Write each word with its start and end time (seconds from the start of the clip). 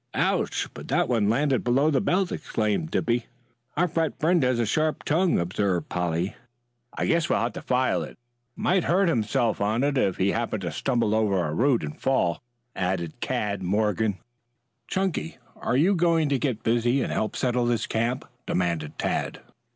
"Ouch! 0.15 0.67
But 0.73 0.87
that 0.87 1.07
one 1.07 1.29
landed 1.29 1.63
below 1.63 1.91
the 1.91 2.01
belt!" 2.01 2.31
exclaimed 2.31 2.89
Dippy. 2.89 3.27
"Our 3.77 3.87
fat 3.87 4.19
friend 4.19 4.41
has 4.41 4.57
a 4.57 4.65
sharp 4.65 5.03
tongue," 5.03 5.37
observed 5.37 5.89
Polly. 5.89 6.35
"I 6.97 7.05
guess 7.05 7.29
we'll 7.29 7.37
have 7.37 7.53
to 7.53 7.61
file 7.61 8.01
it. 8.01 8.17
Might 8.55 8.85
hurt 8.85 9.09
himself 9.09 9.61
on 9.61 9.83
it 9.83 9.99
if 9.99 10.17
he 10.17 10.31
happened 10.31 10.63
to 10.63 10.71
stumble 10.71 11.13
over 11.13 11.45
a 11.45 11.53
root 11.53 11.83
and 11.83 12.01
fall," 12.01 12.41
added 12.75 13.19
Cad 13.19 13.61
Morgan. 13.61 14.17
"Chunky, 14.87 15.37
are 15.55 15.77
you 15.77 15.93
going 15.93 16.29
to 16.29 16.39
get 16.39 16.63
busy 16.63 17.03
and 17.03 17.11
help 17.13 17.35
settle 17.35 17.67
this 17.67 17.85
camp?" 17.85 18.25
demanded 18.47 18.97
Tad. 18.97 19.41